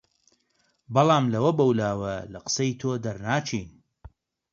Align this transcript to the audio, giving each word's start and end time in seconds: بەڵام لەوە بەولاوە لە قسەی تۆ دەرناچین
بەڵام 0.93 1.25
لەوە 1.33 1.51
بەولاوە 1.57 2.15
لە 2.31 2.39
قسەی 2.45 2.71
تۆ 2.81 2.91
دەرناچین 3.03 3.69